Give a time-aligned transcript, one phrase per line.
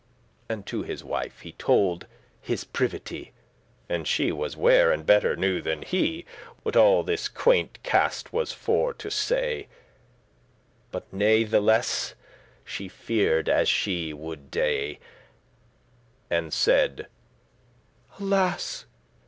[0.49, 2.07] And to his wife he told
[2.41, 3.33] his privity,
[3.87, 6.25] And she was ware, and better knew than he
[6.63, 9.37] What all this *quainte cast was for to say*.
[9.37, 12.13] *strange contrivance But natheless
[12.65, 14.97] she fear'd as she would dey,
[16.31, 17.05] meant* And said:
[18.19, 18.85] "Alas!